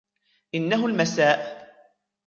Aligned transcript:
إنه 0.55 0.85
المساء 0.85 1.67